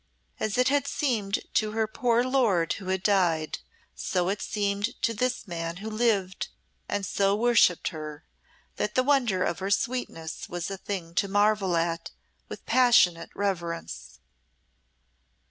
As 0.39 0.57
it 0.57 0.69
had 0.69 0.87
seemed 0.87 1.41
to 1.53 1.73
her 1.73 1.85
poor 1.85 2.23
lord 2.23 2.73
who 2.73 2.87
had 2.87 3.03
died, 3.03 3.59
so 3.93 4.29
it 4.29 4.41
seemed 4.41 4.99
to 5.03 5.13
this 5.13 5.47
man 5.47 5.77
who 5.77 5.91
lived 5.91 6.47
and 6.89 7.05
so 7.05 7.35
worshipped 7.35 7.89
her 7.89 8.25
that 8.77 8.95
the 8.95 9.03
wonder 9.03 9.43
of 9.43 9.59
her 9.59 9.69
sweetness 9.69 10.49
was 10.49 10.71
a 10.71 10.77
thing 10.77 11.13
to 11.13 11.27
marvel 11.27 11.77
at 11.77 12.09
with 12.49 12.65
passionate 12.65 13.29
reverence. 13.35 14.19